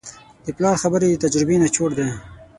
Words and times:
د 0.45 0.47
پلار 0.57 0.75
خبرې 0.83 1.07
د 1.11 1.15
تجربې 1.23 1.55
نچوړ 1.63 1.89
دی. 1.99 2.09